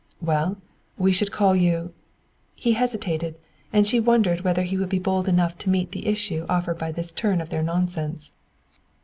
[0.19, 0.57] "Well,
[0.97, 1.93] we should call you"
[2.55, 3.35] He hesitated,
[3.71, 6.91] and she wondered whether he would be bold enough to meet the issue offered by
[6.91, 8.31] this turn of their nonsense.